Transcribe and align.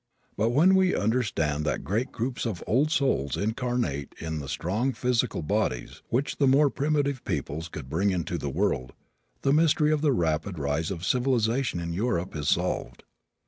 But 0.35 0.49
when 0.49 0.73
we 0.73 0.95
understand 0.95 1.63
that 1.65 1.83
great 1.83 2.11
groups 2.11 2.47
of 2.47 2.63
old 2.65 2.89
souls 2.89 3.37
incarnate 3.37 4.15
in 4.17 4.39
the 4.39 4.49
strong 4.49 4.93
physical 4.93 5.43
bodies 5.43 6.01
which 6.09 6.37
the 6.37 6.47
more 6.47 6.71
primitive 6.71 7.23
peoples 7.23 7.67
could 7.67 7.87
bring 7.87 8.09
into 8.09 8.39
the 8.39 8.49
world, 8.49 8.93
the 9.43 9.53
mystery 9.53 9.91
of 9.91 10.01
the 10.01 10.11
rapid 10.11 10.57
rise 10.57 10.89
of 10.89 11.01
a 11.01 11.01
great 11.01 11.05
civilization 11.11 11.79
in 11.79 11.93
Europe 11.93 12.35
is 12.35 12.49
solved. 12.49 13.03